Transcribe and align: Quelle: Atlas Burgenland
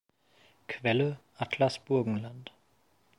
Quelle: 0.67 1.19
Atlas 1.37 1.77
Burgenland 1.85 2.49